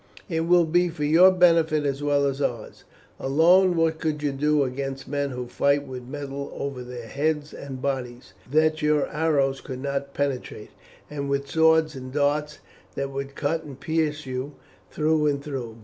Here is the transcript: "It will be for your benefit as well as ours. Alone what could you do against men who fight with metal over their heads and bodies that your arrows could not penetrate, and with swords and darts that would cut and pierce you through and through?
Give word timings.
"It 0.27 0.47
will 0.47 0.65
be 0.65 0.89
for 0.89 1.03
your 1.03 1.31
benefit 1.31 1.85
as 1.85 2.01
well 2.01 2.25
as 2.25 2.41
ours. 2.41 2.85
Alone 3.19 3.75
what 3.75 3.99
could 3.99 4.23
you 4.23 4.31
do 4.31 4.63
against 4.63 5.07
men 5.07 5.29
who 5.29 5.45
fight 5.45 5.87
with 5.87 6.07
metal 6.07 6.51
over 6.59 6.81
their 6.83 7.05
heads 7.07 7.53
and 7.53 7.79
bodies 7.83 8.33
that 8.49 8.81
your 8.81 9.05
arrows 9.09 9.61
could 9.61 9.77
not 9.83 10.15
penetrate, 10.15 10.71
and 11.07 11.29
with 11.29 11.47
swords 11.47 11.95
and 11.95 12.11
darts 12.11 12.57
that 12.95 13.11
would 13.11 13.35
cut 13.35 13.63
and 13.63 13.79
pierce 13.79 14.25
you 14.25 14.55
through 14.89 15.27
and 15.27 15.43
through? 15.43 15.77